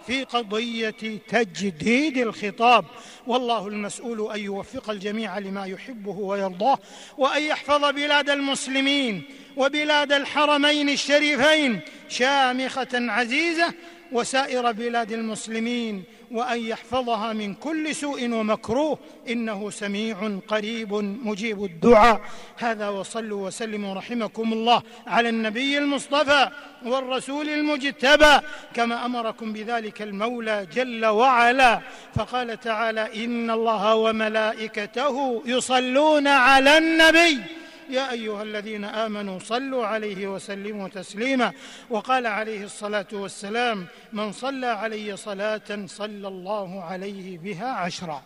في 0.07 0.25
قضية 0.25 1.19
تجديد 1.29 2.19
الخطاب. 2.19 2.85
والله 3.27 3.69
المسؤول 3.69 4.33
أن 4.33 4.41
يوفق 4.41 4.91
الجميع 4.91 5.39
لما 5.39 5.67
يحبه 5.67 6.11
ويرضاه 6.19 6.79
وأن 7.19 7.43
يحفظ 7.43 7.85
بلاد 7.85 8.31
المسلمين 8.31 9.23
وبلاد 9.57 10.13
الحرمين 10.13 10.89
الشريفين 10.89 11.81
شامخة 12.09 12.89
عزيزة 12.93 13.75
وسائر 14.13 14.73
بلاد 14.73 15.13
المسلمين 15.13 16.05
وأن 16.31 16.61
يحفظها 16.61 17.33
من 17.33 17.55
كل 17.55 17.95
سوء 17.95 18.25
ومكروه 18.25 18.99
إنه 19.29 19.71
سميع 19.71 20.39
قريب 20.49 20.95
مجيب 20.95 21.65
الدعاء. 21.65 22.21
هذا 22.57 22.89
وصلوا 22.89 23.47
وسلموا 23.47 23.95
رحمكم 23.95 24.53
الله 24.53 24.83
على 25.07 25.29
النبي 25.29 25.79
المصطفى 25.79 26.51
والرسول 26.85 27.49
المجتبى 27.49 28.41
كما 28.75 29.05
أمركم 29.05 29.53
بذلك 29.53 30.03
المولى 30.03 30.67
جل 30.75 31.07
وعلا. 31.07 31.81
فقال 32.15 32.61
تعالى 32.61 33.25
إن 33.25 33.51
الله 33.51 33.95
وملائكته 33.95 35.43
يصلون 35.47 36.27
على 36.27 36.79
النبي. 36.79 37.60
يا 37.91 38.11
أيها 38.11 38.43
الذين 38.43 38.85
آمنوا 38.85 39.39
صلوا 39.39 39.87
عليه 39.87 40.27
وسلموا 40.27 40.89
تسليما. 40.89 41.53
وقال 41.91 42.27
عليه 42.27 42.65
الصلاة 42.65 43.07
والسلام 43.13 43.87
من 44.13 44.33
صلى 44.33 44.67
علي 44.67 45.17
صلاة 45.17 45.87
صلى 45.87 46.29
الله 46.29 46.85
عليه 46.85 47.39
بها 47.39 47.69
عشرا. 47.69 48.23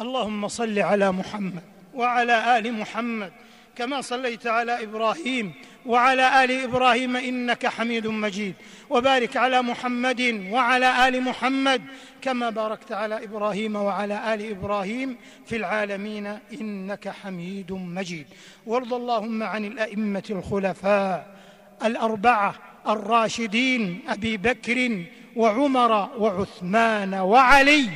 اللهم 0.00 0.48
صل 0.48 0.78
على 0.78 1.12
محمد 1.12 1.62
وعلى 1.94 2.58
آل 2.58 2.72
محمد 2.72 3.32
كما 3.76 4.00
صليت 4.00 4.46
على 4.46 4.82
إبراهيم 4.82 5.54
وعلى 5.86 6.44
آل 6.44 6.50
إبراهيم 6.50 7.16
إنك 7.16 7.66
حميد 7.66 8.06
مجيد. 8.06 8.54
وبارك 8.90 9.36
على 9.36 9.62
محمد 9.62 10.48
وعلى 10.50 11.08
آل 11.08 11.22
محمد 11.22 11.82
كما 12.22 12.50
باركت 12.50 12.92
على 12.92 13.24
إبراهيم 13.24 13.76
وعلى 13.76 14.34
آل 14.34 14.50
إبراهيم 14.50 15.16
في 15.46 15.56
العالمين 15.56 16.38
إنك 16.60 17.08
حميد 17.08 17.72
مجيد. 17.72 18.26
وارض 18.66 18.94
اللهم 18.94 19.42
عن 19.42 19.64
الأئمة 19.64 20.24
الخلفاء 20.30 21.36
الأربعة 21.84 22.54
الراشدين 22.88 24.00
أبي 24.08 24.36
بكر 24.36 25.04
وعمر 25.36 26.08
وعثمان 26.18 27.14
وعلي 27.14 27.88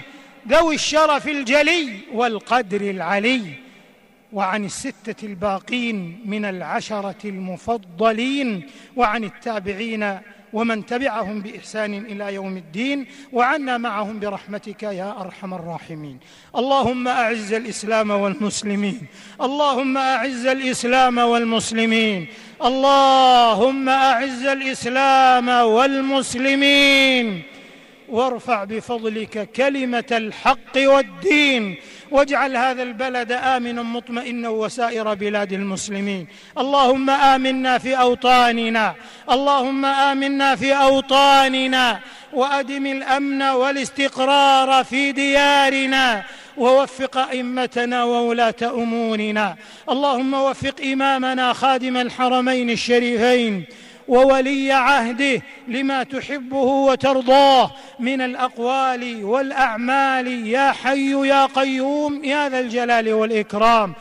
ذوي 0.48 0.74
الشرف 0.74 1.28
الجلي 1.28 1.98
والقدر 2.12 2.80
العلي. 2.80 3.67
وعن 4.32 4.64
الستة 4.64 5.26
الباقين 5.26 6.20
من 6.24 6.44
العشرة 6.44 7.16
المفضلين 7.24 8.66
وعن 8.96 9.24
التابعين 9.24 10.18
ومن 10.52 10.86
تبعهم 10.86 11.40
بإحسان 11.40 11.94
إلى 11.94 12.34
يوم 12.34 12.56
الدين 12.56 13.06
وعنا 13.32 13.78
معهم 13.78 14.20
برحمتك 14.20 14.82
يا 14.82 15.20
أرحم 15.20 15.54
الراحمين. 15.54 16.18
اللهم 16.56 17.08
أعز 17.08 17.52
الإسلام 17.52 18.10
والمسلمين. 18.10 19.06
اللهم 19.40 19.96
أعز 19.96 20.46
الإسلام 20.46 21.18
والمسلمين. 21.18 22.26
اللهم 22.64 23.88
أعز 23.88 24.46
الإسلام 24.46 25.48
والمسلمين. 25.48 27.42
وارفع 28.10 28.64
بفضلك 28.64 29.52
كلمة 29.52 30.04
الحق 30.12 30.76
والدين. 30.76 31.76
واجعل 32.10 32.56
هذا 32.56 32.82
البلد 32.82 33.32
آمنا 33.32 33.82
مطمئنا 33.82 34.48
وسائر 34.48 35.14
بلاد 35.14 35.52
المسلمين. 35.52 36.26
اللهم 36.58 37.10
آمنا 37.10 37.78
في 37.78 37.94
أوطاننا. 37.94 38.94
اللهم 39.30 39.84
آمنا 39.84 40.56
في 40.56 40.72
أوطاننا. 40.72 42.00
وأدم 42.32 42.86
الأمن 42.86 43.42
والاستقرار 43.42 44.84
في 44.84 45.12
ديارنا. 45.12 46.24
ووفق 46.56 47.18
أئمتنا 47.18 48.04
وولاة 48.04 48.54
أمورنا. 48.62 49.56
اللهم 49.90 50.34
وفق 50.34 50.74
إمامنا 50.92 51.52
خادم 51.52 51.96
الحرمين 51.96 52.70
الشريفين. 52.70 53.64
وولي 54.08 54.72
عهده 54.72 55.42
لما 55.68 56.02
تحبه 56.02 56.56
وترضاه 56.56 57.70
من 57.98 58.20
الأقوال 58.20 59.24
والأعمال. 59.24 60.46
يا 60.46 60.72
حي 60.72 61.28
يا 61.28 61.46
قيوم 61.46 62.24
يا 62.24 62.48
ذا 62.48 62.60
الجلال 62.60 63.12
والإكرام. 63.12 63.94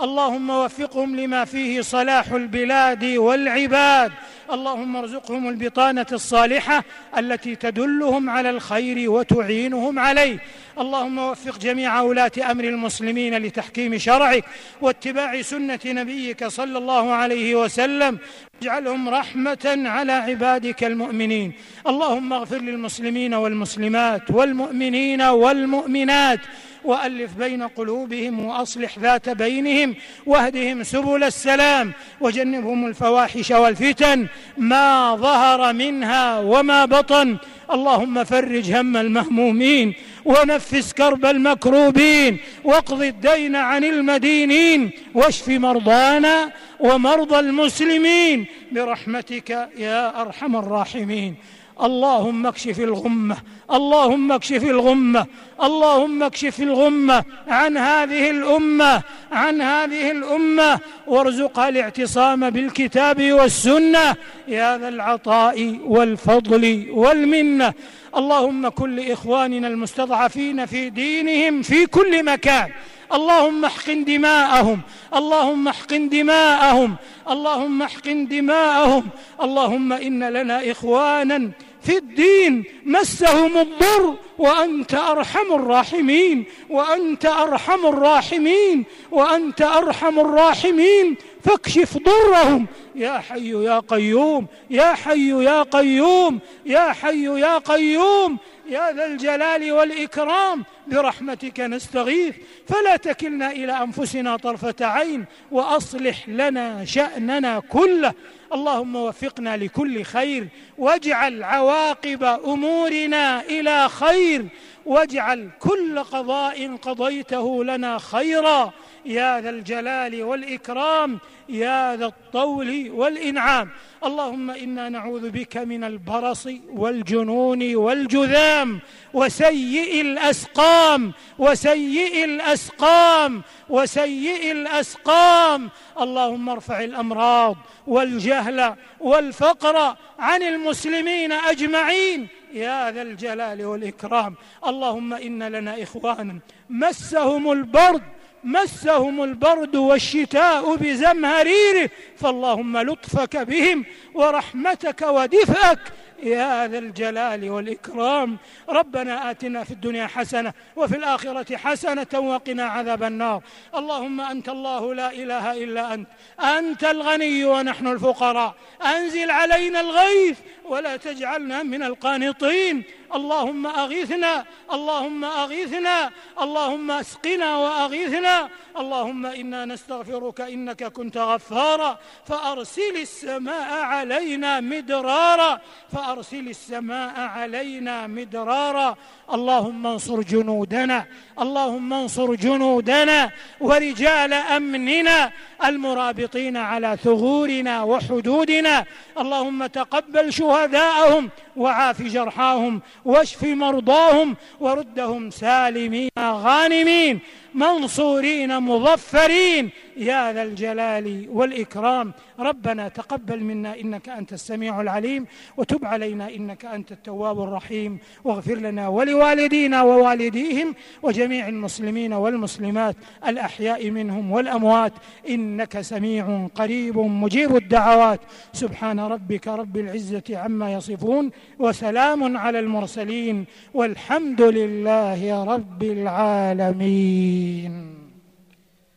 اللهم 0.00 0.50
وفقهم 0.50 1.16
لما 1.16 1.44
فيه 1.44 1.80
صلاح 1.80 2.26
البلاد 2.26 3.04
والعباد. 3.04 4.12
اللهم 4.52 4.96
ارزقهم 4.96 5.48
البطانة 5.48 6.06
الصالحة 6.12 6.84
التي 7.18 7.56
تدلهم 7.56 8.30
على 8.30 8.50
الخير 8.50 9.10
وتعينهم 9.10 9.98
عليه. 9.98 10.38
اللهم 10.78 11.18
وفق 11.18 11.58
جميع 11.58 12.00
ولاه 12.00 12.32
أمر 12.50 12.64
المسلمين 12.64 13.38
لتحكيم 13.38 13.98
شرعك 13.98 14.44
واتباع 14.80 15.42
سنة 15.42 15.80
نبيك 15.86 16.46
صلى 16.46 16.78
الله 16.78 17.12
عليه 17.12 17.54
وسلم. 17.54 18.18
اجعلهم 18.62 19.08
رحمة 19.08 19.82
على 19.86 20.12
عبادك 20.12 20.84
المؤمنين. 20.84 21.52
اللهم 21.86 22.32
اغفر 22.32 22.58
للمسلمين 22.58 23.34
والمسلمات 23.34 24.30
والمؤمنين 24.30 25.22
والمؤمنات. 25.22 26.40
وألف 26.84 27.34
بين 27.38 27.62
قلوبهم 27.62 28.44
وأصلح 28.44 28.98
ذات 28.98 29.28
بينهم 29.28 29.94
واهدهم 30.26 30.82
سبل 30.82 31.24
السلام 31.24 31.92
وجنبهم 32.20 32.86
الفواحش 32.86 33.50
والفتن 33.50 34.26
ما 34.58 35.16
ظهر 35.16 35.72
منها 35.72 36.38
وما 36.38 36.84
بطن. 36.84 37.36
اللهم 37.72 38.24
فرج 38.24 38.72
هم 38.72 38.96
المهمومين 38.96 39.94
ونفس 40.24 40.92
كرب 40.92 41.26
المكروبين 41.26 42.38
واقض 42.64 43.02
الدين 43.02 43.56
عن 43.56 43.84
المدينين 43.84 44.90
واشف 45.14 45.48
مرضانا 45.48 46.52
ومرضى 46.80 47.38
المسلمين 47.38 48.46
برحمتك 48.72 49.50
يا 49.76 50.20
أرحم 50.22 50.56
الراحمين. 50.56 51.34
اللهم 51.82 52.46
اكشف 52.46 52.80
الغمة 52.80 53.36
اللهم 53.72 54.32
اكشف 54.32 54.64
الغمة 54.64 55.26
اللهم 55.62 56.22
اكشف 56.22 56.60
الغمة 56.60 57.24
عن 57.48 57.76
هذه 57.76 58.30
الأمة 58.30 59.02
عن 59.32 59.60
هذه 59.60 60.10
الأمة. 60.10 60.80
وارزقها 61.06 61.68
الاعتصام 61.68 62.50
بالكتاب 62.50 63.32
والسنة 63.32 64.16
يا 64.48 64.78
ذا 64.78 64.88
العطاء 64.88 65.80
والفضل 65.86 66.86
والمنة. 66.90 67.72
اللهم 68.16 68.68
كن 68.68 68.96
لإخواننا 68.96 69.68
المستضعفين 69.68 70.66
في 70.66 70.90
دينهم 70.90 71.62
في 71.62 71.86
كل 71.86 72.24
مكان. 72.24 72.70
اللهم 73.14 73.64
احقن 73.64 74.04
دماءهم. 74.04 74.80
اللهم 75.14 75.68
احقن 75.68 76.08
دماءهم. 76.08 76.96
اللهم 77.30 77.82
احقن 77.82 78.26
دماءهم. 78.26 79.08
اللهم 79.42 79.92
إن 79.92 80.24
لنا 80.24 80.70
إخوانا 80.70 81.50
في 81.82 81.96
الدين. 81.96 82.64
مسهم 82.84 83.58
الضر 83.58 84.14
وأنت 84.38 84.94
أرحم 84.94 85.52
الراحمين. 85.52 86.44
وأنت 86.70 87.26
أرحم 87.26 87.86
الراحمين. 87.86 88.84
وأنت 89.10 89.62
أرحم 89.62 90.20
الراحمين. 90.20 91.16
فاكشف 91.44 91.98
ضرهم. 91.98 92.66
يا 92.94 93.18
حي 93.18 93.64
يا 93.64 93.78
قيوم. 93.78 94.46
يا 94.70 94.94
حي 94.94 95.44
يا 95.44 95.62
قيوم. 95.62 96.38
يا 96.66 96.92
حي 96.92 97.40
يا 97.40 97.58
قيوم. 97.58 98.38
يا 98.68 98.92
ذا 98.92 99.06
الجلال 99.06 99.72
والإكرام. 99.72 100.64
برحمتك 100.86 101.60
نستغيث 101.60 102.34
فلا 102.68 102.96
تكلنا 102.96 103.50
إلى 103.50 103.72
أنفسنا 103.82 104.36
طرفة 104.36 104.74
عين 104.80 105.24
وأصلح 105.50 106.28
لنا 106.28 106.84
شأننا 106.84 107.60
كله. 107.60 108.12
اللهم 108.52 108.96
وفقنا 108.96 109.56
لكل 109.56 110.02
خير 110.02 110.48
واجعل 110.78 111.42
عواقب 111.42 112.24
أمورنا 112.24 113.42
إلى 113.42 113.88
خير 113.88 114.46
واجعل 114.86 115.50
كل 115.60 115.98
قضاء 115.98 116.76
قضيته 116.76 117.64
لنا 117.64 117.98
خيرا. 117.98 118.72
يا 119.06 119.40
ذا 119.40 119.50
الجلال 119.50 120.22
والإكرام 120.22 121.18
يا 121.48 121.96
ذا 121.96 122.06
الطول 122.06 122.90
والإنعام. 122.90 123.70
اللهم 124.04 124.50
إنا 124.50 124.88
نعوذ 124.88 125.30
بك 125.30 125.56
من 125.56 125.84
البرص 125.84 126.48
والجنون 126.68 127.74
والجذام 127.74 128.80
وسيء 129.14 130.00
الأسقام 130.00 131.12
وسيء 131.38 132.24
الأسقام 132.24 133.42
وسيء 133.68 134.52
الأسقام. 134.52 135.70
اللهم 136.00 136.48
ارفع 136.48 136.84
الأمراض 136.84 137.56
والجهل 137.86 138.74
والفقر 139.00 139.96
عن 140.18 140.42
المسلمين 140.42 141.32
أجمعين. 141.32 142.28
يا 142.52 142.90
ذا 142.90 143.02
الجلال 143.02 143.64
والإكرام. 143.64 144.34
اللهم 144.66 145.14
إن 145.14 145.42
لنا 145.42 145.82
إخوانا 145.82 146.38
مسهم 146.70 147.52
البرد 147.52 148.02
مسهم 148.44 149.22
البرد 149.22 149.76
والشتاء 149.76 150.76
بزمهريره 150.76 151.90
فاللهم 152.16 152.78
لطفك 152.78 153.36
بهم 153.36 153.84
ورحمتك 154.14 155.02
ودفئك 155.02 155.78
يا 156.22 156.66
ذا 156.66 156.78
الجلال 156.78 157.50
والإكرام. 157.50 158.38
ربنا 158.68 159.30
آتنا 159.30 159.64
في 159.64 159.70
الدنيا 159.70 160.06
حسنة 160.06 160.52
وفي 160.76 160.96
الآخرة 160.96 161.56
حسنة 161.56 162.06
وقنا 162.14 162.64
عذاب 162.64 163.02
النار. 163.02 163.42
اللهم 163.74 164.20
أنت 164.20 164.48
الله 164.48 164.94
لا 164.94 165.12
إله 165.12 165.64
إلا 165.64 165.94
أنت 165.94 166.06
أنت 166.40 166.84
الغني 166.84 167.44
ونحن 167.44 167.86
الفقراء. 167.86 168.54
أنزل 168.96 169.30
علينا 169.30 169.80
الغيث 169.80 170.38
ولا 170.64 170.96
تجعلنا 170.96 171.62
من 171.62 171.82
القانطين. 171.82 172.82
اللهم 173.14 173.66
أغيثنا 173.66 174.44
اللهم 174.72 175.24
أغيثنا 175.24 176.10
اللهم 176.40 176.90
أسقنا 176.90 177.56
وأغيثنا 177.56 178.48
اللهم 178.78 179.26
إنا 179.26 179.64
نستغفرك 179.64 180.40
إنك 180.40 180.84
كنت 180.84 181.16
غفارا 181.16 181.98
فأرسل 182.26 182.96
السماء 182.96 183.72
علينا 183.82 184.60
مدرارا 184.60 185.60
فأرسل 185.92 186.48
السماء 186.48 187.20
علينا 187.20 188.06
مدرارا 188.06 188.96
اللهم 189.32 189.86
انصر 189.86 190.22
جنودنا 190.22 191.04
اللهم 191.38 191.92
انصر 191.92 192.34
جنودنا 192.34 193.30
ورجال 193.60 194.32
أمننا 194.32 195.30
المرابطين 195.64 196.56
على 196.56 196.98
ثغورنا 197.04 197.82
وحدودنا. 197.82 198.84
اللهم 199.18 199.66
تقبل 199.66 200.32
شهداءهم 200.32 201.30
وعاف 201.56 202.02
جرحاهم 202.02 202.82
واشف 203.04 203.44
مرضاهم 203.44 204.36
وردهم 204.60 205.30
سالمين 205.30 206.10
غانمين. 206.18 207.20
منصورين 207.54 208.60
مظفرين. 208.60 209.70
يا 209.96 210.32
ذا 210.32 210.42
الجلال 210.42 211.26
والإكرام. 211.30 212.12
ربنا 212.38 212.88
تقبل 212.88 213.40
منا 213.40 213.80
إنك 213.80 214.08
أنت 214.08 214.32
السميع 214.32 214.80
العليم 214.80 215.26
وتب 215.56 215.84
علينا 215.84 216.28
إنك 216.28 216.64
أنت 216.64 216.92
التواب 216.92 217.42
الرحيم. 217.42 217.98
واغفر 218.24 218.54
لنا 218.54 218.88
ولوالدينا 218.88 219.82
ووالديهم 219.82 220.74
وجميع 221.02 221.48
المسلمين 221.48 222.12
والمسلمات 222.12 222.96
الأحياء 223.26 223.90
منهم 223.90 224.32
والأموات. 224.32 224.92
إنك 225.28 225.80
سميع 225.80 226.48
قريب 226.54 226.98
مجيب 226.98 227.56
الدعوات. 227.56 228.20
سبحان 228.52 229.00
ربك 229.00 229.48
رب 229.48 229.76
العزة 229.76 230.28
عما 230.30 230.72
يصفون 230.72 231.30
وسلام 231.58 232.36
على 232.36 232.58
المرسلين. 232.58 233.44
والحمد 233.74 234.42
لله 234.42 235.44
رب 235.44 235.82
العالمين. 235.82 237.43
in 237.44 237.93